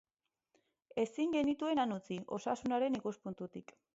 Ezin 1.01 1.35
genituen 1.35 1.83
han 1.83 1.95
utzi, 1.97 2.19
osasunaren 2.39 3.01
ikuspuntutik. 3.03 3.79